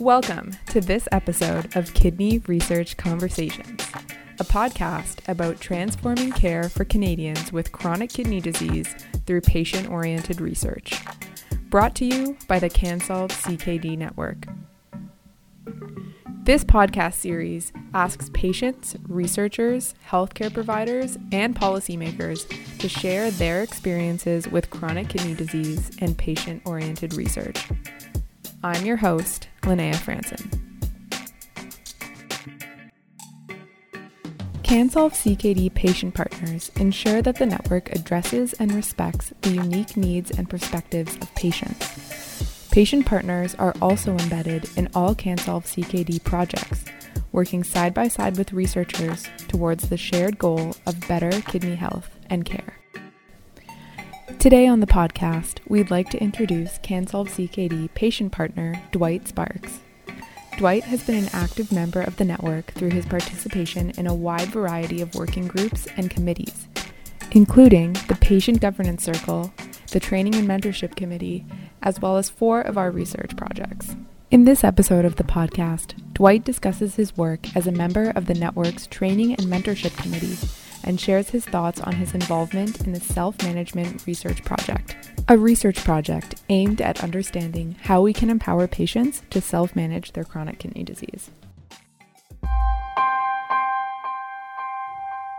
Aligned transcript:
Welcome 0.00 0.56
to 0.70 0.80
this 0.80 1.06
episode 1.12 1.76
of 1.76 1.94
Kidney 1.94 2.38
Research 2.48 2.96
Conversations, 2.96 3.80
a 4.40 4.44
podcast 4.44 5.20
about 5.28 5.60
transforming 5.60 6.32
care 6.32 6.68
for 6.68 6.84
Canadians 6.84 7.52
with 7.52 7.70
chronic 7.70 8.10
kidney 8.10 8.40
disease 8.40 8.92
through 9.24 9.42
patient 9.42 9.88
oriented 9.88 10.40
research. 10.40 11.00
Brought 11.70 11.94
to 11.96 12.04
you 12.04 12.36
by 12.48 12.58
the 12.58 12.68
CanSolve 12.68 13.30
CKD 13.30 13.96
Network. 13.96 14.48
This 16.42 16.64
podcast 16.64 17.14
series 17.14 17.72
asks 17.94 18.30
patients, 18.34 18.96
researchers, 19.08 19.94
healthcare 20.10 20.52
providers, 20.52 21.16
and 21.30 21.54
policymakers 21.54 22.48
to 22.78 22.88
share 22.88 23.30
their 23.30 23.62
experiences 23.62 24.48
with 24.48 24.70
chronic 24.70 25.08
kidney 25.08 25.34
disease 25.34 25.92
and 26.00 26.18
patient 26.18 26.62
oriented 26.64 27.14
research. 27.14 27.68
I'm 28.64 28.86
your 28.86 28.96
host, 28.96 29.48
Linnea 29.60 29.94
Franson. 29.94 30.58
CanSolve 34.62 35.12
CKD 35.12 35.74
patient 35.74 36.14
partners 36.14 36.70
ensure 36.76 37.20
that 37.20 37.36
the 37.36 37.44
network 37.44 37.94
addresses 37.94 38.54
and 38.54 38.72
respects 38.72 39.34
the 39.42 39.50
unique 39.50 39.98
needs 39.98 40.30
and 40.30 40.48
perspectives 40.48 41.14
of 41.16 41.34
patients. 41.34 42.70
Patient 42.70 43.04
partners 43.04 43.54
are 43.56 43.74
also 43.82 44.16
embedded 44.16 44.66
in 44.78 44.88
all 44.94 45.14
CanSolve 45.14 45.66
CKD 45.66 46.24
projects, 46.24 46.86
working 47.32 47.64
side 47.64 47.92
by 47.92 48.08
side 48.08 48.38
with 48.38 48.54
researchers 48.54 49.28
towards 49.46 49.90
the 49.90 49.98
shared 49.98 50.38
goal 50.38 50.74
of 50.86 51.06
better 51.06 51.30
kidney 51.42 51.74
health 51.74 52.18
and 52.30 52.46
care. 52.46 52.78
Today 54.44 54.66
on 54.66 54.80
the 54.80 54.86
podcast, 54.86 55.60
we'd 55.68 55.90
like 55.90 56.10
to 56.10 56.22
introduce 56.22 56.76
CanSolve 56.80 57.30
CKD 57.30 57.88
patient 57.94 58.30
partner 58.30 58.78
Dwight 58.92 59.26
Sparkes. 59.26 59.80
Dwight 60.58 60.84
has 60.84 61.02
been 61.02 61.24
an 61.24 61.30
active 61.32 61.72
member 61.72 62.02
of 62.02 62.18
the 62.18 62.26
network 62.26 62.66
through 62.72 62.90
his 62.90 63.06
participation 63.06 63.92
in 63.96 64.06
a 64.06 64.14
wide 64.14 64.48
variety 64.48 65.00
of 65.00 65.14
working 65.14 65.46
groups 65.46 65.88
and 65.96 66.10
committees, 66.10 66.68
including 67.30 67.94
the 68.08 68.18
Patient 68.20 68.60
Governance 68.60 69.02
Circle, 69.02 69.50
the 69.92 69.98
Training 69.98 70.34
and 70.34 70.46
Mentorship 70.46 70.94
Committee, 70.94 71.46
as 71.80 71.98
well 71.98 72.18
as 72.18 72.28
four 72.28 72.60
of 72.60 72.76
our 72.76 72.90
research 72.90 73.34
projects. 73.38 73.96
In 74.30 74.44
this 74.44 74.62
episode 74.62 75.06
of 75.06 75.16
the 75.16 75.24
podcast, 75.24 75.94
Dwight 76.12 76.44
discusses 76.44 76.96
his 76.96 77.16
work 77.16 77.56
as 77.56 77.66
a 77.66 77.72
member 77.72 78.10
of 78.10 78.26
the 78.26 78.34
network's 78.34 78.86
Training 78.88 79.32
and 79.36 79.46
Mentorship 79.46 79.96
Committee 79.96 80.36
and 80.84 81.00
shares 81.00 81.30
his 81.30 81.44
thoughts 81.44 81.80
on 81.80 81.94
his 81.94 82.14
involvement 82.14 82.80
in 82.82 82.92
the 82.92 83.00
Self 83.00 83.42
Management 83.42 84.06
Research 84.06 84.44
Project, 84.44 84.96
a 85.28 85.36
research 85.36 85.82
project 85.84 86.42
aimed 86.48 86.80
at 86.80 87.02
understanding 87.02 87.76
how 87.82 88.02
we 88.02 88.12
can 88.12 88.30
empower 88.30 88.66
patients 88.66 89.22
to 89.30 89.40
self 89.40 89.74
manage 89.74 90.12
their 90.12 90.24
chronic 90.24 90.58
kidney 90.58 90.84
disease. 90.84 91.30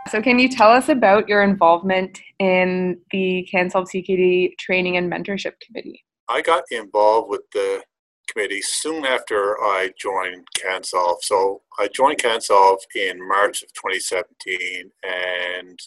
So, 0.08 0.22
can 0.22 0.38
you 0.38 0.48
tell 0.48 0.70
us 0.70 0.88
about 0.88 1.28
your 1.28 1.42
involvement 1.42 2.20
in 2.38 3.00
the 3.10 3.48
CanSolve 3.52 3.88
CKD 3.88 4.56
Training 4.58 4.96
and 4.96 5.10
Mentorship 5.10 5.54
Committee? 5.60 6.04
I 6.28 6.42
got 6.42 6.64
involved 6.70 7.28
with 7.28 7.42
the 7.52 7.82
committee 8.26 8.62
soon 8.62 9.04
after 9.04 9.60
I 9.62 9.92
joined 9.98 10.46
CanSolve. 10.56 11.22
So 11.22 11.62
I 11.78 11.88
joined 11.88 12.18
CanSolve 12.18 12.78
in 12.94 13.26
March 13.26 13.62
of 13.62 13.72
2017, 13.74 14.90
and 15.02 15.78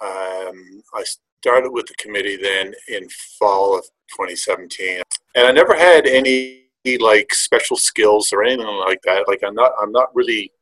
um, 0.00 0.82
I 0.94 1.04
started 1.42 1.70
with 1.70 1.86
the 1.86 1.94
committee 1.94 2.36
then 2.36 2.74
in 2.88 3.08
fall 3.38 3.78
of 3.78 3.84
2017. 4.16 5.02
And 5.34 5.46
I 5.46 5.52
never 5.52 5.74
had 5.74 6.06
any 6.06 6.66
like 6.98 7.32
special 7.34 7.76
skills 7.76 8.32
or 8.32 8.42
anything 8.42 8.66
like 8.66 9.00
that. 9.02 9.28
Like 9.28 9.40
I'm 9.46 9.54
not, 9.54 9.72
I'm 9.80 9.92
not 9.92 10.14
really. 10.14 10.52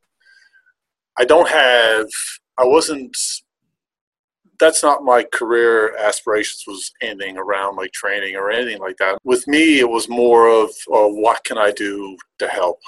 I 1.18 1.24
don't 1.24 1.48
have. 1.48 2.06
I 2.58 2.64
wasn't 2.64 3.16
that's 4.58 4.82
not 4.82 5.04
my 5.04 5.22
career 5.32 5.96
aspirations 5.96 6.64
was 6.66 6.92
ending 7.00 7.36
around 7.36 7.76
like 7.76 7.92
training 7.92 8.36
or 8.36 8.50
anything 8.50 8.80
like 8.80 8.96
that. 8.98 9.18
With 9.24 9.46
me 9.46 9.78
it 9.78 9.88
was 9.88 10.08
more 10.08 10.48
of 10.48 10.70
uh, 10.92 11.08
what 11.08 11.42
can 11.44 11.58
i 11.58 11.70
do 11.70 12.16
to 12.38 12.48
help? 12.48 12.78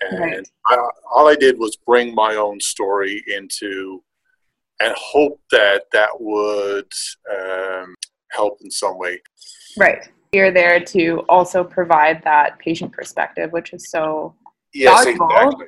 And 0.00 0.20
right. 0.20 0.48
I, 0.66 0.88
all 1.12 1.28
i 1.28 1.34
did 1.34 1.58
was 1.58 1.76
bring 1.86 2.14
my 2.14 2.36
own 2.36 2.60
story 2.60 3.22
into 3.26 4.02
and 4.80 4.94
hope 4.96 5.40
that 5.50 5.84
that 5.92 6.08
would 6.18 6.90
um, 7.30 7.94
help 8.30 8.58
in 8.62 8.70
some 8.70 8.98
way. 8.98 9.20
Right. 9.76 10.08
You're 10.32 10.50
there 10.50 10.80
to 10.80 11.22
also 11.28 11.62
provide 11.62 12.22
that 12.24 12.58
patient 12.58 12.92
perspective 12.92 13.52
which 13.52 13.72
is 13.72 13.90
so 13.90 14.34
yes 14.72 15.04
exactly. 15.06 15.66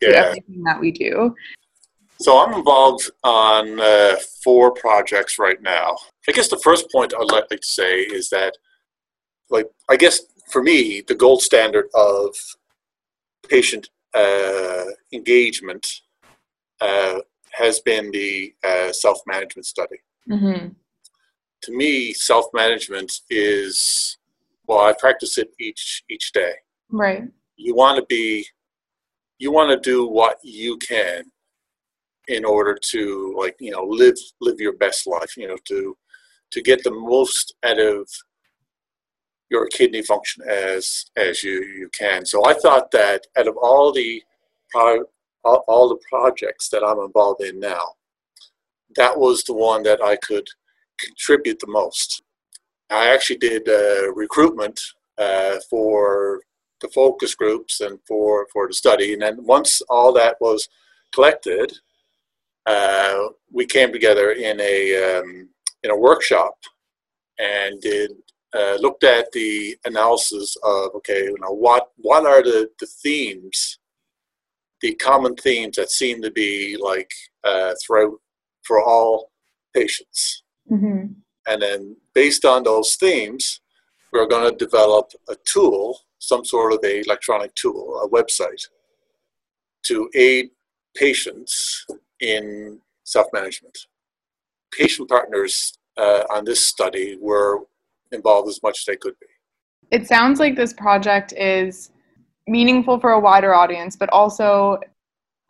yeah. 0.00 0.08
everything 0.08 0.62
that 0.64 0.78
we 0.78 0.90
do 0.90 1.34
so 2.22 2.38
I'm 2.38 2.54
involved 2.54 3.10
on 3.22 3.80
uh, 3.80 4.16
four 4.44 4.72
projects 4.72 5.38
right 5.38 5.60
now. 5.62 5.96
I 6.28 6.32
guess 6.32 6.48
the 6.48 6.58
first 6.58 6.90
point 6.90 7.14
I'd 7.14 7.32
like 7.32 7.48
to 7.48 7.58
say 7.62 8.00
is 8.00 8.28
that, 8.30 8.56
like, 9.50 9.66
I 9.88 9.96
guess 9.96 10.20
for 10.50 10.62
me, 10.62 11.02
the 11.06 11.14
gold 11.14 11.42
standard 11.42 11.86
of 11.94 12.36
patient 13.48 13.88
uh, 14.14 14.84
engagement 15.12 15.86
uh, 16.80 17.20
has 17.52 17.80
been 17.80 18.10
the 18.10 18.54
uh, 18.64 18.92
self-management 18.92 19.66
study. 19.66 19.96
Mm-hmm. 20.30 20.68
To 21.62 21.72
me, 21.72 22.12
self-management 22.12 23.20
is 23.30 24.18
well, 24.66 24.80
I 24.80 24.94
practice 24.98 25.38
it 25.38 25.50
each 25.58 26.02
each 26.08 26.32
day. 26.32 26.54
Right. 26.90 27.24
You 27.56 27.74
want 27.74 27.98
to 27.98 28.06
be, 28.08 28.46
you 29.38 29.52
want 29.52 29.70
to 29.70 29.90
do 29.90 30.06
what 30.06 30.38
you 30.42 30.76
can 30.78 31.31
in 32.28 32.44
order 32.44 32.78
to 32.90 33.34
like 33.38 33.56
you 33.58 33.70
know 33.70 33.84
live 33.84 34.16
live 34.40 34.60
your 34.60 34.76
best 34.76 35.06
life 35.06 35.36
you 35.36 35.48
know 35.48 35.56
to 35.66 35.96
to 36.50 36.62
get 36.62 36.82
the 36.84 36.90
most 36.90 37.54
out 37.64 37.80
of 37.80 38.08
your 39.50 39.66
kidney 39.68 40.02
function 40.02 40.42
as 40.48 41.06
as 41.16 41.42
you 41.42 41.62
you 41.78 41.88
can. 41.98 42.24
So 42.24 42.44
i 42.46 42.54
thought 42.54 42.90
that 42.92 43.26
out 43.36 43.48
of 43.48 43.56
all 43.56 43.92
the 43.92 44.22
all, 44.74 45.04
all 45.44 45.88
the 45.88 46.00
projects 46.08 46.68
that 46.70 46.82
i'm 46.84 47.00
involved 47.00 47.42
in 47.42 47.60
now 47.60 47.84
that 48.96 49.18
was 49.18 49.42
the 49.44 49.52
one 49.52 49.82
that 49.82 50.02
i 50.02 50.16
could 50.16 50.46
contribute 51.04 51.58
the 51.58 51.66
most. 51.66 52.22
I 52.90 53.08
actually 53.08 53.38
did 53.38 53.68
uh, 53.68 54.12
recruitment 54.12 54.80
uh, 55.18 55.56
for 55.68 56.40
the 56.80 56.88
focus 56.88 57.34
groups 57.34 57.80
and 57.80 57.98
for 58.06 58.46
for 58.52 58.66
the 58.68 58.74
study. 58.74 59.12
And 59.12 59.22
then 59.22 59.38
once 59.44 59.80
all 59.88 60.12
that 60.14 60.36
was 60.40 60.68
collected 61.14 61.72
uh, 62.66 63.28
we 63.50 63.66
came 63.66 63.92
together 63.92 64.32
in 64.32 64.60
a 64.60 65.18
um, 65.18 65.48
in 65.82 65.90
a 65.90 65.96
workshop 65.96 66.54
and 67.38 67.80
did 67.80 68.12
uh, 68.54 68.76
looked 68.80 69.04
at 69.04 69.32
the 69.32 69.76
analysis 69.84 70.56
of 70.62 70.94
okay, 70.94 71.24
you 71.24 71.36
know 71.40 71.52
what 71.52 71.90
what 71.96 72.26
are 72.26 72.42
the 72.42 72.68
the 72.78 72.86
themes, 72.86 73.78
the 74.80 74.94
common 74.94 75.34
themes 75.36 75.76
that 75.76 75.90
seem 75.90 76.22
to 76.22 76.30
be 76.30 76.76
like 76.80 77.10
uh, 77.44 77.74
throughout 77.84 78.18
for 78.62 78.82
all 78.82 79.32
patients, 79.74 80.44
mm-hmm. 80.70 81.06
and 81.46 81.62
then 81.62 81.96
based 82.14 82.44
on 82.44 82.62
those 82.62 82.94
themes, 82.96 83.60
we're 84.12 84.26
going 84.26 84.48
to 84.48 84.64
develop 84.64 85.10
a 85.28 85.36
tool, 85.44 85.98
some 86.18 86.44
sort 86.44 86.72
of 86.72 86.80
a 86.84 87.00
electronic 87.00 87.54
tool, 87.54 88.00
a 88.04 88.08
website, 88.08 88.68
to 89.82 90.08
aid 90.14 90.50
patients 90.94 91.86
in 92.22 92.80
self-management. 93.04 93.76
Patient 94.72 95.08
partners 95.08 95.76
uh, 95.98 96.22
on 96.30 96.44
this 96.46 96.66
study 96.66 97.18
were 97.20 97.58
involved 98.12 98.48
as 98.48 98.62
much 98.62 98.78
as 98.78 98.84
they 98.86 98.96
could 98.96 99.14
be. 99.20 99.26
It 99.90 100.06
sounds 100.06 100.40
like 100.40 100.56
this 100.56 100.72
project 100.72 101.34
is 101.34 101.90
meaningful 102.46 102.98
for 102.98 103.10
a 103.10 103.20
wider 103.20 103.54
audience, 103.54 103.96
but 103.96 104.08
also 104.10 104.78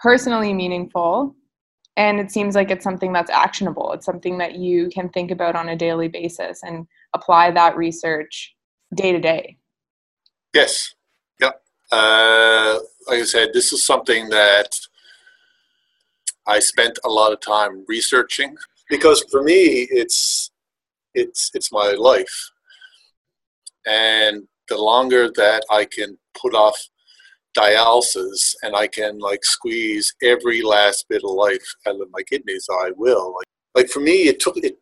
personally 0.00 0.52
meaningful. 0.52 1.36
And 1.96 2.18
it 2.18 2.32
seems 2.32 2.54
like 2.54 2.70
it's 2.70 2.82
something 2.82 3.12
that's 3.12 3.30
actionable. 3.30 3.92
It's 3.92 4.06
something 4.06 4.38
that 4.38 4.56
you 4.56 4.88
can 4.88 5.10
think 5.10 5.30
about 5.30 5.54
on 5.54 5.68
a 5.68 5.76
daily 5.76 6.08
basis 6.08 6.62
and 6.62 6.86
apply 7.14 7.50
that 7.52 7.76
research 7.76 8.54
day 8.94 9.12
to 9.12 9.20
day. 9.20 9.58
Yes. 10.54 10.94
Yep. 11.40 11.62
Uh, 11.92 12.78
like 13.06 13.20
I 13.20 13.24
said, 13.24 13.50
this 13.52 13.72
is 13.72 13.84
something 13.84 14.30
that 14.30 14.74
I 16.46 16.58
spent 16.58 16.98
a 17.04 17.08
lot 17.08 17.32
of 17.32 17.40
time 17.40 17.84
researching 17.88 18.56
because 18.90 19.24
for 19.30 19.42
me 19.42 19.86
it's 19.90 20.50
it's 21.14 21.50
it's 21.54 21.72
my 21.72 21.92
life 21.92 22.50
and 23.86 24.42
the 24.68 24.78
longer 24.78 25.30
that 25.36 25.62
I 25.70 25.84
can 25.84 26.18
put 26.40 26.54
off 26.54 26.76
dialysis 27.56 28.54
and 28.62 28.74
I 28.74 28.86
can 28.86 29.18
like 29.18 29.44
squeeze 29.44 30.14
every 30.22 30.62
last 30.62 31.06
bit 31.08 31.22
of 31.24 31.30
life 31.30 31.66
out 31.86 32.00
of 32.00 32.08
my 32.10 32.22
kidneys 32.22 32.66
I 32.70 32.90
will 32.96 33.34
like, 33.34 33.46
like 33.74 33.88
for 33.88 34.00
me 34.00 34.28
it 34.28 34.40
took 34.40 34.56
it 34.56 34.78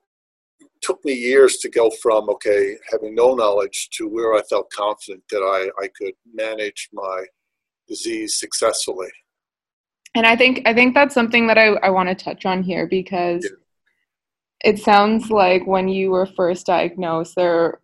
took 0.82 1.04
me 1.04 1.12
years 1.12 1.58
to 1.58 1.68
go 1.68 1.90
from 2.02 2.30
okay 2.30 2.76
having 2.90 3.14
no 3.14 3.34
knowledge 3.34 3.90
to 3.92 4.08
where 4.08 4.34
I 4.34 4.42
felt 4.42 4.70
confident 4.70 5.22
that 5.30 5.38
I, 5.42 5.82
I 5.82 5.88
could 5.88 6.14
manage 6.32 6.88
my 6.92 7.24
disease 7.88 8.38
successfully. 8.38 9.10
And 10.14 10.26
I 10.26 10.36
think 10.36 10.62
I 10.66 10.74
think 10.74 10.94
that's 10.94 11.14
something 11.14 11.46
that 11.46 11.58
I, 11.58 11.68
I 11.82 11.90
want 11.90 12.08
to 12.08 12.14
touch 12.14 12.44
on 12.44 12.62
here 12.62 12.86
because 12.86 13.44
yeah. 13.44 14.70
it 14.70 14.78
sounds 14.78 15.30
like 15.30 15.66
when 15.66 15.88
you 15.88 16.10
were 16.10 16.26
first 16.26 16.66
diagnosed 16.66 17.34
there 17.36 17.80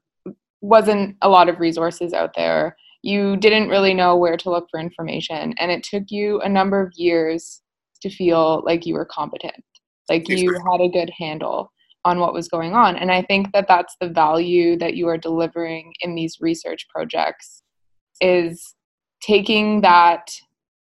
wasn't 0.60 1.16
a 1.22 1.28
lot 1.28 1.48
of 1.48 1.60
resources 1.60 2.12
out 2.12 2.32
there. 2.34 2.76
You 3.02 3.36
didn't 3.36 3.68
really 3.68 3.94
know 3.94 4.16
where 4.16 4.36
to 4.36 4.50
look 4.50 4.66
for 4.70 4.80
information 4.80 5.54
and 5.58 5.70
it 5.70 5.84
took 5.84 6.04
you 6.10 6.40
a 6.40 6.48
number 6.48 6.80
of 6.80 6.92
years 6.96 7.62
to 8.02 8.10
feel 8.10 8.62
like 8.64 8.84
you 8.84 8.94
were 8.94 9.04
competent. 9.04 9.62
Like 10.08 10.28
you 10.28 10.52
had 10.52 10.80
a 10.80 10.88
good 10.88 11.10
handle 11.16 11.72
on 12.04 12.20
what 12.20 12.32
was 12.32 12.48
going 12.48 12.74
on. 12.74 12.96
And 12.96 13.10
I 13.10 13.22
think 13.22 13.52
that 13.52 13.66
that's 13.66 13.96
the 14.00 14.08
value 14.08 14.76
that 14.78 14.94
you 14.94 15.08
are 15.08 15.18
delivering 15.18 15.92
in 16.00 16.14
these 16.14 16.38
research 16.40 16.86
projects 16.88 17.62
is 18.20 18.74
taking 19.20 19.80
that 19.80 20.30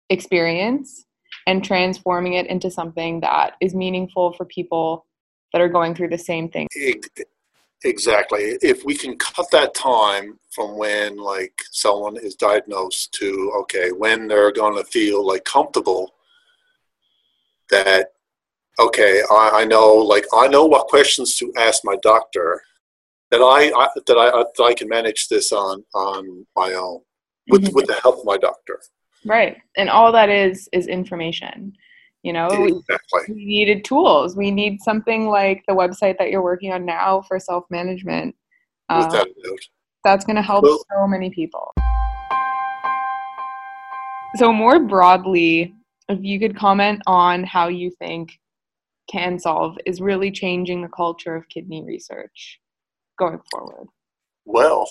experience 0.09 1.05
and 1.47 1.65
transforming 1.65 2.35
it 2.35 2.47
into 2.47 2.71
something 2.71 3.21
that 3.21 3.55
is 3.61 3.75
meaningful 3.75 4.33
for 4.33 4.45
people 4.45 5.07
that 5.53 5.61
are 5.61 5.69
going 5.69 5.95
through 5.95 6.09
the 6.09 6.19
same 6.19 6.49
thing. 6.49 6.69
Exactly. 7.83 8.59
If 8.61 8.85
we 8.85 8.95
can 8.95 9.17
cut 9.17 9.51
that 9.53 9.75
time 9.75 10.39
from 10.51 10.77
when 10.77 11.17
like 11.17 11.55
someone 11.71 12.17
is 12.17 12.35
diagnosed 12.35 13.13
to 13.15 13.53
okay, 13.61 13.91
when 13.91 14.29
they're 14.29 14.53
going 14.53 14.77
to 14.77 14.85
feel 14.85 15.27
like 15.27 15.45
comfortable 15.45 16.15
that 17.71 18.09
okay, 18.81 19.23
I, 19.31 19.51
I, 19.55 19.65
know, 19.65 19.95
like, 19.95 20.25
I 20.35 20.49
know 20.49 20.65
what 20.65 20.87
questions 20.87 21.37
to 21.37 21.53
ask 21.59 21.83
my 21.85 21.97
doctor. 22.03 22.63
That 23.31 23.41
I, 23.43 23.71
I 23.79 23.89
that 24.09 24.19
I 24.19 24.31
that 24.57 24.65
I 24.65 24.75
can 24.75 24.89
manage 24.89 25.29
this 25.29 25.53
on 25.53 25.85
on 25.95 26.45
my 26.57 26.73
own 26.73 27.01
with 27.49 27.63
mm-hmm. 27.63 27.75
with 27.77 27.87
the 27.87 27.95
help 27.95 28.19
of 28.19 28.25
my 28.25 28.37
doctor. 28.37 28.81
Right, 29.25 29.59
and 29.77 29.91
all 29.91 30.13
that 30.13 30.29
is 30.29 30.69
is 30.73 30.87
information. 30.87 31.73
You 32.23 32.35
know, 32.35 32.49
exactly. 32.49 33.21
we, 33.29 33.35
we 33.35 33.45
needed 33.45 33.85
tools. 33.85 34.37
We 34.37 34.51
need 34.51 34.81
something 34.83 35.29
like 35.29 35.63
the 35.67 35.75
website 35.75 36.19
that 36.19 36.31
you're 36.31 36.43
working 36.43 36.73
on 36.73 36.85
now 36.85 37.23
for 37.23 37.39
self 37.39 37.65
management. 37.71 38.35
That 38.89 39.27
that's 40.05 40.25
going 40.25 40.37
to 40.37 40.43
help 40.43 40.65
well, 40.65 40.83
so 40.93 41.07
many 41.07 41.31
people. 41.31 41.73
So, 44.37 44.53
more 44.53 44.81
broadly, 44.81 45.75
if 46.09 46.19
you 46.23 46.39
could 46.39 46.57
comment 46.57 47.03
on 47.07 47.45
how 47.45 47.69
you 47.69 47.91
think 47.99 48.39
CanSolve 49.13 49.77
is 49.87 50.01
really 50.01 50.31
changing 50.31 50.83
the 50.83 50.89
culture 50.89 51.35
of 51.35 51.49
kidney 51.49 51.85
research 51.85 52.61
going 53.19 53.41
forward? 53.51 53.89
Well, 54.45 54.91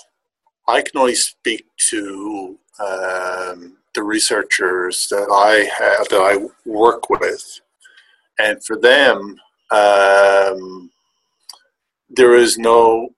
I 0.68 0.82
can 0.82 1.00
only 1.00 1.16
speak 1.16 1.66
to 1.90 2.58
um, 2.80 3.78
the 3.94 4.04
researchers 4.04 5.08
that 5.10 5.30
I 5.32 5.70
have 5.78 6.10
that 6.10 6.22
I 6.22 6.70
work 6.70 7.10
with, 7.10 7.62
and 8.38 8.64
for 8.64 8.78
them, 8.78 9.36
um, 9.72 10.92
there 12.10 12.36
is 12.36 12.58
no 12.58 13.10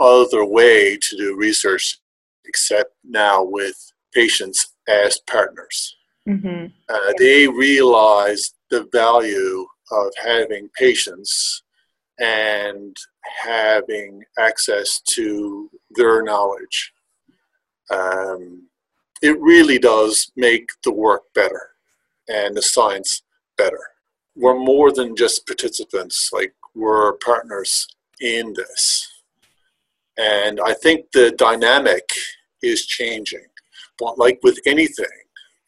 other 0.00 0.44
way 0.44 0.96
to 0.96 1.16
do 1.16 1.36
research 1.36 1.98
except 2.46 2.92
now 3.04 3.42
with 3.42 3.92
patients 4.14 4.74
as 4.88 5.18
partners. 5.26 5.96
Mm-hmm. 6.28 6.66
Uh, 6.88 7.12
they 7.18 7.48
realize 7.48 8.54
the 8.70 8.88
value 8.92 9.66
of 9.90 10.12
having 10.22 10.68
patients 10.76 11.62
and 12.20 12.96
having 13.42 14.22
access 14.38 15.00
to 15.00 15.70
their 15.90 16.22
knowledge. 16.22 16.92
Um, 17.90 18.67
it 19.22 19.38
really 19.40 19.78
does 19.78 20.30
make 20.36 20.68
the 20.84 20.92
work 20.92 21.22
better 21.34 21.70
and 22.28 22.56
the 22.56 22.62
science 22.62 23.22
better. 23.56 23.80
We're 24.36 24.58
more 24.58 24.92
than 24.92 25.16
just 25.16 25.46
participants, 25.46 26.30
like 26.32 26.54
we're 26.74 27.14
partners 27.18 27.86
in 28.20 28.54
this. 28.54 29.06
And 30.16 30.60
I 30.64 30.74
think 30.74 31.06
the 31.12 31.32
dynamic 31.32 32.08
is 32.62 32.86
changing. 32.86 33.46
But 33.98 34.18
like 34.18 34.38
with 34.42 34.58
anything, 34.66 35.06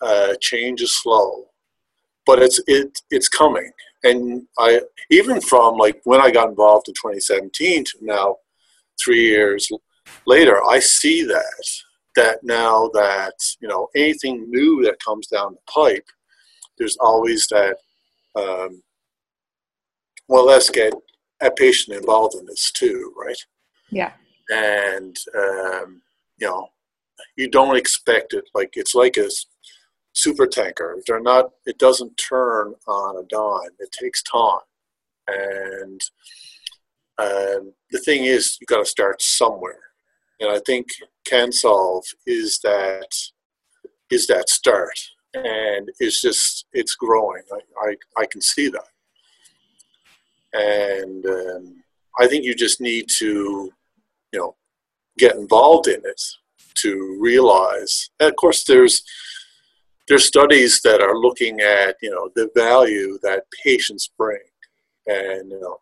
uh, 0.01 0.35
change 0.41 0.81
is 0.83 0.97
slow, 0.97 1.47
but 2.27 2.41
it's 2.41 2.61
it 2.67 3.01
it's 3.11 3.29
coming 3.29 3.71
and 4.03 4.47
I 4.59 4.81
even 5.11 5.41
from 5.41 5.77
like 5.77 6.01
when 6.05 6.21
I 6.21 6.31
got 6.31 6.49
involved 6.49 6.89
in 6.89 6.95
2017 6.95 7.85
to 7.85 7.99
now, 8.01 8.37
three 9.03 9.27
years 9.27 9.69
later, 10.27 10.63
I 10.69 10.79
see 10.79 11.23
that 11.25 11.65
that 12.17 12.39
now 12.43 12.89
that 12.95 13.35
you 13.61 13.69
know 13.69 13.89
anything 13.95 14.51
new 14.51 14.83
that 14.85 15.03
comes 15.05 15.27
down 15.27 15.55
the 15.55 15.73
pipe, 15.73 16.07
there's 16.79 16.97
always 16.99 17.47
that. 17.49 17.77
Um, 18.37 18.83
well, 20.29 20.47
let's 20.47 20.71
get 20.71 20.95
a 21.41 21.51
patient 21.51 21.97
involved 21.97 22.37
in 22.37 22.47
this 22.47 22.71
too, 22.71 23.13
right? 23.17 23.37
Yeah. 23.91 24.13
And 24.51 25.17
um, 25.37 26.03
you 26.39 26.47
know, 26.47 26.69
you 27.37 27.49
don't 27.49 27.77
expect 27.77 28.35
it 28.35 28.45
like 28.55 28.71
it's 28.75 28.95
like 28.95 29.17
a 29.17 29.29
super 30.13 30.47
tanker. 30.47 31.01
They're 31.07 31.21
not. 31.21 31.51
It 31.67 31.79
doesn't 31.79 32.17
turn 32.17 32.75
on 32.87 33.17
a 33.17 33.27
dime. 33.29 33.75
It 33.79 33.93
takes 33.93 34.23
time, 34.23 34.61
and 35.29 36.01
um, 37.19 37.73
the 37.91 38.01
thing 38.01 38.25
is, 38.25 38.57
you 38.61 38.67
got 38.67 38.79
to 38.79 38.85
start 38.85 39.23
somewhere. 39.23 39.81
And 40.41 40.51
I 40.51 40.59
think 40.67 40.87
CanSolve 41.31 42.05
is 42.27 42.59
that 42.63 43.09
is 44.11 44.27
that 44.27 44.49
start, 44.49 44.99
and 45.35 45.89
it's 46.01 46.21
just 46.21 46.67
it's 46.73 46.95
growing. 46.95 47.43
I 47.53 47.91
I, 47.91 48.23
I 48.23 48.27
can 48.27 48.41
see 48.41 48.69
that, 48.69 48.89
and 50.53 51.27
um, 51.27 51.83
I 52.19 52.27
think 52.27 52.45
you 52.45 52.55
just 52.55 52.81
need 52.81 53.07
to, 53.19 53.73
you 54.33 54.41
know, 54.41 54.57
get 55.19 55.37
involved 55.37 55.87
in 55.87 56.01
it 56.05 56.23
to 56.77 57.17
realize. 57.21 58.11
And 58.19 58.29
of 58.31 58.37
course, 58.37 58.65
there's 58.65 59.03
there's 60.09 60.25
studies 60.25 60.81
that 60.83 61.01
are 61.01 61.17
looking 61.17 61.61
at 61.61 61.97
you 62.03 62.11
know 62.11 62.31
the 62.35 62.51
value 62.55 63.19
that 63.23 63.45
patients 63.65 64.11
bring, 64.19 64.41
and 65.07 65.51
you 65.51 65.61
know 65.61 65.79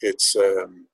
it's 0.00 0.34
um, 0.36 0.86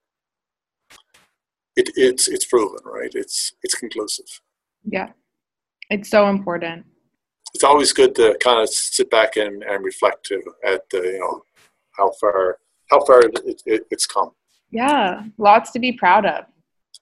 it, 1.79 1.91
it's 1.97 2.29
it's 2.29 2.45
proven 2.45 2.81
right. 2.85 3.11
It's 3.15 3.53
it's 3.63 3.75
conclusive. 3.75 4.27
Yeah, 4.85 5.11
it's 5.91 6.11
so 6.11 6.29
important. 6.29 6.87
It's 7.55 7.65
always 7.65 7.93
good 7.93 8.15
to 8.17 8.37
kind 8.43 8.61
of 8.61 8.69
sit 8.69 9.11
back 9.11 9.37
and, 9.37 9.63
and 9.63 9.85
reflect 9.85 10.25
to 10.27 10.43
at 10.65 10.83
the 10.91 10.99
you 10.99 11.19
know 11.19 11.43
how 11.97 12.13
far 12.21 12.59
how 12.91 13.05
far 13.05 13.21
it, 13.21 13.63
it, 13.67 13.87
it's 13.91 14.07
come. 14.07 14.31
Yeah, 14.71 15.23
lots 15.39 15.71
to 15.73 15.79
be 15.79 15.93
proud 15.93 16.27
of. 16.27 16.45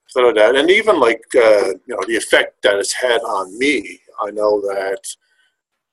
So 0.09 0.33
that, 0.33 0.54
and 0.54 0.71
even 0.71 1.00
like 1.00 1.23
uh, 1.35 1.68
you 1.87 1.95
know 1.95 2.00
the 2.06 2.16
effect 2.16 2.62
that 2.62 2.76
it's 2.76 2.92
had 2.92 3.21
on 3.23 3.59
me. 3.59 4.00
I 4.21 4.30
know 4.30 4.62
that 4.62 5.02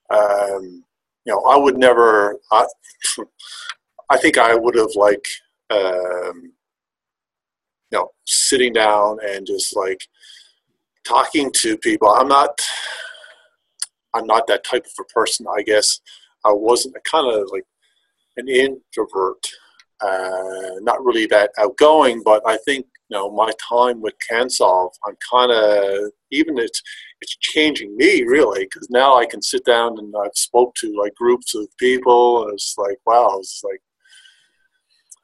um, 0.10 0.84
you 1.26 1.34
know, 1.34 1.42
I 1.42 1.58
would 1.58 1.78
never. 1.78 2.40
I, 2.52 2.66
I 4.10 4.18
think 4.18 4.38
I 4.38 4.54
would 4.54 4.76
have 4.76 4.96
like, 4.96 5.26
um, 5.70 6.52
know, 7.94 8.10
sitting 8.26 8.74
down 8.74 9.18
and 9.28 9.46
just 9.46 9.76
like 9.76 10.02
talking 11.06 11.52
to 11.58 11.78
people. 11.78 12.10
I'm 12.10 12.28
not. 12.28 12.62
I'm 14.16 14.28
not 14.28 14.46
that 14.48 14.64
type 14.64 14.86
of 14.86 14.92
a 15.00 15.14
person. 15.14 15.48
I 15.58 15.64
guess 15.64 16.00
I 16.46 16.52
wasn't 16.52 16.96
kind 17.04 17.34
of 17.34 17.50
like 17.52 17.64
an 18.38 18.48
introvert, 18.48 19.44
uh, 20.02 20.80
not 20.82 21.04
really 21.04 21.26
that 21.28 21.52
outgoing. 21.58 22.22
But 22.24 22.44
I 22.46 22.58
think 22.58 22.86
you 23.10 23.18
know 23.18 23.32
my 23.32 23.52
time 23.70 24.02
with 24.02 24.14
CanSolve, 24.30 24.92
I'm 25.08 25.16
kind 25.32 25.52
of 25.52 26.12
even 26.32 26.58
it's 26.58 26.82
it's 27.22 27.38
changing 27.38 27.96
me 27.96 28.24
really 28.24 28.66
because 28.66 28.90
now 28.90 29.16
I 29.18 29.26
can 29.26 29.42
sit 29.42 29.66
down 29.66 29.98
and 29.98 30.14
I've 30.24 30.36
spoke 30.36 30.76
to 30.76 30.96
like 30.98 31.16
groups 31.16 31.56
of 31.56 31.68
people 31.78 32.44
and 32.44 32.54
it's 32.54 32.76
like 32.78 32.98
wow 33.06 33.38
it's 33.40 33.62
like 33.64 33.82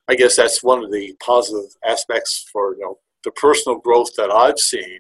I 0.09 0.15
guess 0.15 0.35
that's 0.35 0.63
one 0.63 0.83
of 0.83 0.91
the 0.91 1.13
positive 1.23 1.71
aspects 1.85 2.49
for 2.51 2.75
you 2.75 2.81
know 2.81 2.99
the 3.23 3.31
personal 3.31 3.79
growth 3.79 4.15
that 4.17 4.31
I've 4.31 4.59
seen 4.59 4.99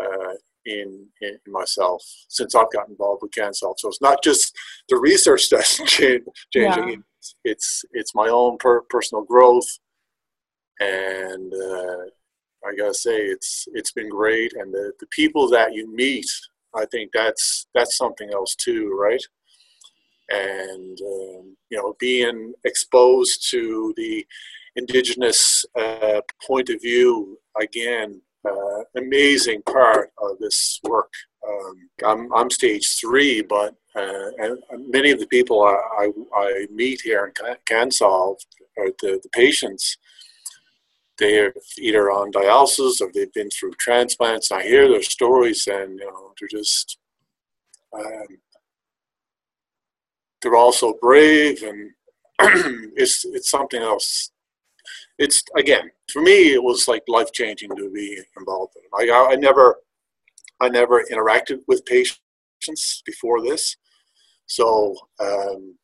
uh, 0.00 0.34
in, 0.66 1.06
in 1.20 1.38
myself 1.46 2.02
since 2.28 2.54
I've 2.54 2.72
got 2.72 2.88
involved 2.88 3.22
with 3.22 3.30
CanSolve. 3.30 3.78
So 3.78 3.88
it's 3.88 4.02
not 4.02 4.22
just 4.22 4.54
the 4.88 4.96
research 4.96 5.48
that's 5.48 5.76
changing; 5.86 6.24
yeah. 6.54 6.94
it's 7.44 7.84
it's 7.92 8.14
my 8.14 8.28
own 8.28 8.58
per- 8.58 8.82
personal 8.82 9.24
growth 9.24 9.66
and 10.80 11.52
uh, 11.52 11.96
I 12.66 12.74
gotta 12.76 12.94
say 12.94 13.18
it's 13.20 13.68
it's 13.74 13.92
been 13.92 14.08
great, 14.08 14.54
and 14.54 14.72
the, 14.72 14.92
the 14.98 15.06
people 15.06 15.48
that 15.50 15.74
you 15.74 15.94
meet, 15.94 16.26
I 16.74 16.86
think 16.86 17.10
that's 17.12 17.66
that's 17.74 17.96
something 17.96 18.30
else 18.32 18.54
too, 18.56 18.96
right? 18.98 19.22
And 20.30 20.98
um, 21.00 21.56
you 21.70 21.78
know, 21.78 21.96
being 21.98 22.54
exposed 22.64 23.50
to 23.50 23.92
the 23.96 24.26
indigenous 24.76 25.64
uh, 25.78 26.20
point 26.46 26.70
of 26.70 26.80
view 26.80 27.38
again 27.60 28.20
uh, 28.48 28.82
amazing 28.96 29.60
part 29.62 30.10
of 30.22 30.38
this 30.38 30.80
work 30.84 31.12
um, 31.46 31.90
I'm, 32.06 32.32
I'm 32.32 32.50
stage 32.50 32.98
three 33.00 33.42
but 33.42 33.74
uh, 33.96 34.30
many 34.78 35.10
of 35.10 35.18
the 35.18 35.26
people 35.26 35.62
I, 35.62 35.76
I, 35.98 36.12
I 36.34 36.66
meet 36.72 37.00
here 37.02 37.26
in 37.26 37.54
CanSolve 37.68 38.36
are 38.78 38.90
the, 39.00 39.20
the 39.22 39.28
patients 39.32 39.98
they're 41.18 41.52
either 41.78 42.10
on 42.10 42.32
dialysis 42.32 43.00
or 43.00 43.10
they've 43.12 43.32
been 43.34 43.50
through 43.50 43.72
transplants. 43.72 44.50
I 44.50 44.62
hear 44.62 44.88
their 44.88 45.02
stories, 45.02 45.68
and 45.70 45.98
you 45.98 46.06
know, 46.06 46.32
they're 46.40 46.48
just 46.48 46.98
um, 47.94 48.26
they're 50.42 50.56
all 50.56 50.72
so 50.72 50.96
brave, 51.00 51.62
and 51.62 51.90
it's 52.96 53.24
it's 53.24 53.50
something 53.50 53.82
else. 53.82 54.30
It's 55.18 55.42
again 55.56 55.90
for 56.12 56.22
me, 56.22 56.52
it 56.52 56.62
was 56.62 56.88
like 56.88 57.02
life 57.08 57.32
changing 57.32 57.70
to 57.76 57.90
be 57.90 58.20
involved 58.36 58.74
in. 58.76 59.10
I, 59.10 59.32
I 59.32 59.34
never 59.36 59.76
I 60.60 60.68
never 60.68 61.04
interacted 61.10 61.60
with 61.66 61.84
patients 61.86 63.02
before 63.06 63.42
this, 63.42 63.76
so 64.46 64.94
um, 65.20 65.76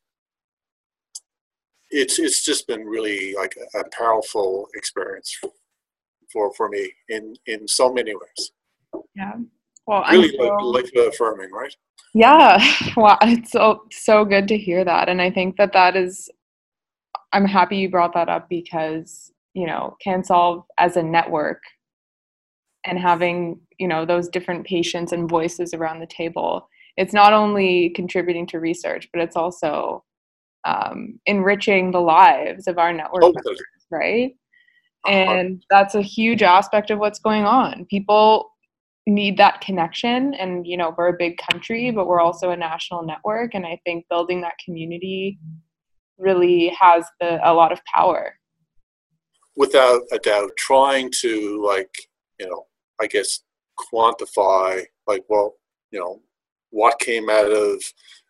it's 1.89 2.19
it's 2.19 2.43
just 2.43 2.67
been 2.67 2.85
really 2.85 3.33
like 3.35 3.55
a, 3.75 3.79
a 3.79 3.89
powerful 3.91 4.67
experience 4.75 5.37
for 6.31 6.53
for 6.53 6.69
me 6.69 6.91
in 7.09 7.35
in 7.45 7.67
so 7.67 7.91
many 7.91 8.13
ways. 8.13 8.51
Yeah. 9.15 9.33
Well, 9.85 10.03
I 10.05 10.13
really 10.13 10.35
so, 10.37 10.47
life 10.65 10.89
affirming, 10.95 11.51
right? 11.51 11.73
Yeah. 12.17 12.57
Well, 12.97 13.17
it's 13.21 13.51
so 13.51 13.83
so 13.91 14.25
good 14.25 14.47
to 14.47 14.57
hear 14.57 14.83
that, 14.83 15.07
and 15.07 15.21
I 15.21 15.29
think 15.29 15.57
that 15.57 15.73
that 15.73 15.95
is. 15.95 16.29
I'm 17.33 17.45
happy 17.45 17.77
you 17.77 17.89
brought 17.89 18.13
that 18.15 18.29
up 18.29 18.49
because 18.49 19.31
you 19.53 19.67
know 19.67 19.97
CanSolve 20.03 20.63
as 20.79 20.97
a 20.97 21.03
network 21.03 21.61
and 22.85 22.97
having 22.97 23.59
you 23.77 23.87
know 23.87 24.05
those 24.05 24.29
different 24.29 24.65
patients 24.65 25.11
and 25.11 25.29
voices 25.29 25.73
around 25.73 25.99
the 25.99 26.07
table 26.07 26.67
it's 26.95 27.13
not 27.13 27.33
only 27.33 27.89
contributing 27.91 28.47
to 28.47 28.59
research 28.59 29.09
but 29.13 29.21
it's 29.21 29.35
also 29.35 30.03
um, 30.65 31.19
enriching 31.25 31.91
the 31.91 31.99
lives 32.01 32.67
of 32.67 32.77
our 32.77 32.93
network 32.93 33.23
oh, 33.23 33.33
members, 33.33 33.61
right? 33.89 34.35
And 35.07 35.63
that's 35.69 35.95
a 35.95 36.01
huge 36.01 36.43
aspect 36.43 36.91
of 36.91 36.99
what's 36.99 37.19
going 37.19 37.45
on. 37.45 37.85
People 37.85 38.51
need 39.11 39.37
that 39.37 39.61
connection. 39.61 40.33
And 40.35 40.65
you 40.65 40.77
know 40.77 40.93
we're 40.97 41.09
a 41.09 41.17
big 41.17 41.37
country 41.37 41.91
but 41.91 42.07
we're 42.07 42.21
also 42.21 42.51
a 42.51 42.57
national 42.57 43.03
network. 43.03 43.53
And 43.53 43.65
i 43.65 43.79
think 43.85 44.05
building 44.09 44.41
that 44.41 44.57
community 44.63 45.39
really 46.17 46.69
has 46.79 47.05
the, 47.19 47.39
a 47.47 47.53
lot 47.53 47.71
of 47.71 47.79
power. 47.85 48.37
Without 49.55 50.01
a 50.11 50.19
doubt 50.19 50.51
trying 50.57 51.11
to 51.21 51.63
like 51.65 51.93
you 52.39 52.47
know 52.47 52.65
i 53.01 53.07
guess 53.07 53.41
quantify 53.91 54.83
like 55.07 55.23
well 55.29 55.55
you 55.91 55.99
know 55.99 56.21
what 56.71 56.99
came 56.99 57.29
out 57.29 57.51
of 57.51 57.81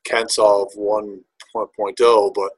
CanSolve 0.07 0.77
1.0, 0.77 2.34
but 2.34 2.51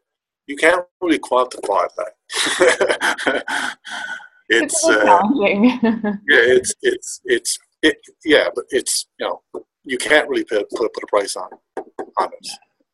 you 0.48 0.56
can't 0.56 0.86
really 1.02 1.20
quantify 1.20 1.88
that. 1.98 3.46
it's, 4.50 4.86
uh, 4.86 5.22
yeah, 5.36 6.14
it's 6.28 6.74
it's 6.82 7.22
it's 7.26 7.60
it, 7.82 7.98
yeah, 8.26 8.50
but 8.54 8.66
it's 8.70 9.08
you 9.20 9.28
know 9.28 9.64
you 9.84 9.98
can't 9.98 10.28
really 10.30 10.44
put 10.44 10.70
put, 10.70 10.94
put 10.94 11.04
a 11.04 11.08
price 11.08 11.36
on 11.36 11.50
on 12.18 12.30
it. 12.34 12.48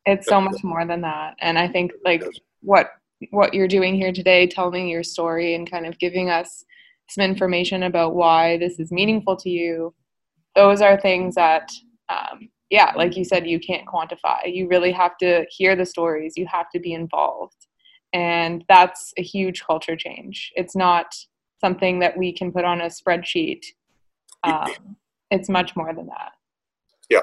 It's 0.06 0.26
so 0.28 0.40
much 0.40 0.62
more 0.62 0.86
than 0.86 1.00
that, 1.02 1.34
and 1.40 1.58
I 1.58 1.68
think 1.68 1.92
like 2.04 2.22
what 2.60 2.90
what 3.30 3.54
you're 3.54 3.68
doing 3.68 3.94
here 3.94 4.12
today, 4.12 4.46
telling 4.46 4.88
your 4.88 5.02
story 5.02 5.54
and 5.54 5.70
kind 5.70 5.86
of 5.86 5.98
giving 5.98 6.30
us 6.30 6.64
some 7.08 7.24
information 7.24 7.84
about 7.84 8.14
why 8.14 8.58
this 8.58 8.78
is 8.78 8.92
meaningful 8.92 9.36
to 9.36 9.48
you. 9.48 9.94
Those 10.54 10.80
are 10.80 11.00
things 11.00 11.34
that 11.34 11.70
um, 12.08 12.48
yeah, 12.70 12.92
like 12.96 13.16
you 13.16 13.24
said, 13.24 13.46
you 13.46 13.60
can't 13.60 13.86
quantify. 13.86 14.52
You 14.52 14.68
really 14.68 14.92
have 14.92 15.16
to 15.18 15.44
hear 15.50 15.76
the 15.76 15.86
stories, 15.86 16.34
you 16.36 16.46
have 16.46 16.68
to 16.70 16.80
be 16.80 16.92
involved. 16.92 17.66
And 18.12 18.64
that's 18.68 19.12
a 19.18 19.22
huge 19.22 19.64
culture 19.64 19.96
change. 19.96 20.52
It's 20.56 20.74
not 20.74 21.14
something 21.60 21.98
that 22.00 22.16
we 22.16 22.32
can 22.32 22.52
put 22.52 22.64
on 22.64 22.80
a 22.80 22.86
spreadsheet. 22.86 23.64
Um, 24.46 24.96
it's 25.30 25.48
much 25.48 25.76
more 25.76 25.92
than 25.92 26.06
that. 26.06 26.32
Yeah. 27.08 27.22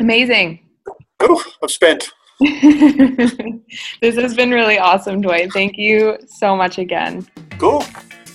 Amazing. 0.00 0.60
Oh, 1.20 1.44
I'm 1.62 1.68
spent. 1.68 2.10
this 2.40 4.16
has 4.16 4.34
been 4.34 4.50
really 4.50 4.78
awesome, 4.78 5.20
Dwight. 5.20 5.52
Thank 5.52 5.78
you 5.78 6.18
so 6.26 6.56
much 6.56 6.78
again. 6.78 7.26
Cool. 7.58 7.84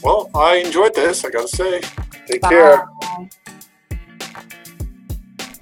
Well, 0.03 0.29
I 0.33 0.57
enjoyed 0.57 0.95
this, 0.95 1.25
I 1.25 1.29
gotta 1.29 1.47
say. 1.47 1.81
Take 2.27 2.41
Bye. 2.41 2.49
care. 2.49 2.87